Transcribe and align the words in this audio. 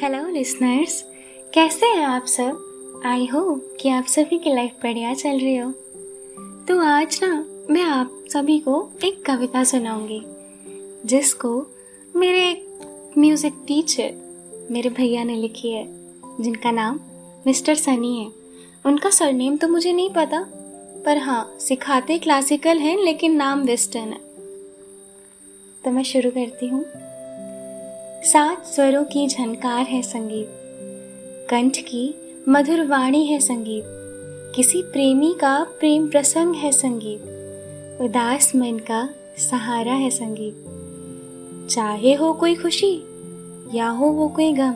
Hello 0.00 0.28
listeners 0.28 1.04
कैसे 1.54 1.86
हैं 1.86 2.04
आप 2.04 2.24
सब? 2.24 3.02
आई 3.06 3.26
होप 3.26 3.76
कि 3.80 3.88
आप 3.88 4.04
सभी 4.04 4.38
की 4.38 4.54
लाइफ 4.54 4.72
बढ़िया 4.82 5.14
चल 5.14 5.38
रही 5.38 5.56
हो। 5.56 5.70
तो 6.68 6.78
आज 6.82 7.20
ना, 7.22 7.46
मैं 7.70 7.82
आप 7.82 8.24
सभी 8.28 8.58
को 8.58 8.90
एक 9.04 9.24
कविता 9.26 9.64
सुनाऊँगी, 9.64 10.20
जिसको 11.06 11.66
मेरे 12.16 12.50
एक 12.50 13.12
म्यूज़िक 13.18 13.64
टीचर 13.66 14.68
मेरे 14.70 14.90
भैया 14.90 15.24
ने 15.24 15.36
लिखी 15.36 15.70
है, 15.70 15.86
जिनका 16.40 16.70
नाम 16.70 17.00
मिस्टर 17.46 17.74
सनी 17.74 18.24
है। 18.24 18.30
उनका 18.86 19.10
सरनेम 19.10 19.56
तो 19.56 19.68
मुझे 19.68 19.92
नहीं 19.92 20.10
पता, 20.10 20.44
पर 21.06 21.18
हाँ 21.18 21.56
सिखाते 21.60 22.18
क्लासिकल 22.18 22.78
हैं, 22.78 22.96
लेकिन 22.98 23.36
नाम 23.36 23.62
वेस्टर्न 23.62 24.08
है। 24.08 24.20
तो 25.84 25.90
मैं 25.90 26.02
शुरू 26.02 26.30
करती 26.30 26.68
हूँ। 26.68 26.84
सात 28.24 28.66
स्वरों 28.66 29.04
की 29.04 29.28
झनकार 29.28 29.82
है 29.82 30.02
संगीत। 30.02 30.48
कंठ 31.50 31.78
की 31.78 32.14
मधुर 32.48 32.86
वाणी 32.86 33.26
है 33.26 33.38
संगीत। 33.38 33.84
किसी 34.56 34.82
प्रेमी 34.82 35.34
का 35.40 35.66
प्रेम 35.80 36.08
प्रसंग 36.08 36.54
है 36.54 36.72
संगीत। 36.72 37.20
उदास 38.00 38.56
मन 38.56 38.78
का 38.78 39.08
सहारा 39.38 39.92
है 39.92 40.10
संगीत। 40.10 40.54
चाहे 41.70 42.14
हो 42.14 42.32
कोई 42.32 42.54
खुशी, 42.54 43.00
या 43.74 43.88
हो 43.88 44.06
वो 44.06 44.28
कोई 44.28 44.52
गम, 44.52 44.74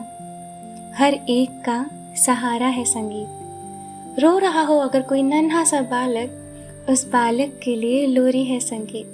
हर 0.95 1.13
एक 1.13 1.49
का 1.65 1.85
सहारा 2.15 2.67
है 2.67 2.85
संगीत। 2.85 3.27
रो 4.23 4.37
रहा 4.37 4.61
हो 4.61 4.77
अगर 4.77 5.01
कोई 5.01 5.23
नन्हा 5.23 5.63
सा 5.63 5.81
बालक, 5.81 6.29
उस 6.89 7.11
बालक 7.11 7.59
के 7.63 7.75
लिए 7.75 8.07
लोरी 8.07 8.45
है 8.45 8.59
संगीत। 8.59 9.09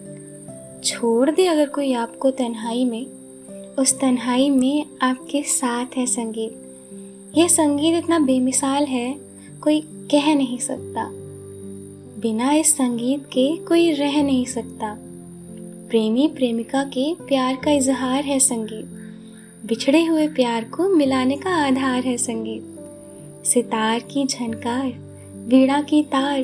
छोड़ 0.83 1.31
दे 1.31 1.45
अगर 1.45 1.69
कोई 1.69 1.93
आपको 1.93 2.31
तन्हाई 2.31 2.85
में 2.85 3.24
उस 3.79 3.99
तन्हाई 3.99 4.49
में 4.49 4.85
आपके 5.01 5.43
साथ 5.43 5.85
है 5.97 6.05
संगीत। 6.05 6.61
यह 7.37 7.47
संगीत 7.47 7.95
इतना 7.95 8.19
बेमिसाल 8.19 8.85
है, 8.85 9.15
कोई 9.61 9.81
कह 9.85 10.35
नहीं 10.35 10.57
सकता। 10.57 11.09
बिना 12.21 12.53
इस 12.53 12.73
संगीत 12.73 13.25
के 13.25 13.57
कोई 13.57 13.91
रह 13.91 14.23
नहीं 14.23 14.45
सकता। 14.45 14.97
प्रेमी 15.89 16.27
प्रेमिका 16.27 16.83
के 16.83 17.13
प्यार 17.13 17.55
का 17.55 17.71
इजहार 17.71 18.23
है 18.23 18.39
संगीत। 18.39 18.85
बिछड़े 19.65 20.05
हुए 20.05 20.27
प्यार 20.27 20.63
को 20.63 20.95
मिलाने 20.95 21.37
का 21.37 21.49
आधार 21.49 22.03
है 22.03 22.17
संगीत। 22.17 22.63
सितार 23.45 23.99
की 23.99 24.25
झनकार, 24.25 24.93
वीणा 25.47 25.81
की 25.81 26.03
तार, 26.03 26.41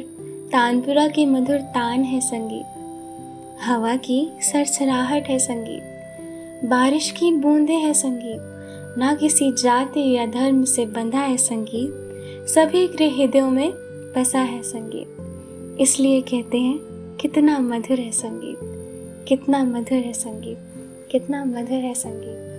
तानपुरा 0.52 1.08
की 1.08 1.26
मधुर 1.26 1.58
तान 1.58 2.04
है 2.04 2.20
संगीत। 2.20 2.66
हवा 3.64 3.96
की 3.96 4.30
सरसराहट 4.42 5.28
है 5.28 5.40
संगीत। 5.40 6.01
बारिश 6.64 7.12
की 7.12 7.32
बूंदे 7.32 7.74
है 7.74 7.94
संगीत। 7.94 8.40
ना 8.98 9.14
किसी 9.14 9.52
जाति 9.52 10.16
या 10.16 10.26
धर्म 10.26 10.64
से 10.64 10.86
बंधा 10.86 11.20
है 11.20 11.38
संगीत। 11.38 11.92
सभी 12.50 12.88
गृह 12.88 13.16
हृदयों 13.18 13.52
में 13.52 13.74
बसा 14.18 14.40
है 14.40 14.64
संगीत। 14.64 15.08
इसलिए 15.82 16.22
कहते 16.22 16.58
हैं, 16.58 16.80
कितना 17.22 17.60
मधुर 17.60 18.00
है 18.00 18.12
संगीत। 18.12 18.58
कितना 19.28 19.64
मधुर 19.64 19.98
है 19.98 20.14
संगीत। 20.14 20.58
कितना 21.12 21.46
मधुर 21.46 21.78
है 21.78 21.94
संगीत। 21.94 22.51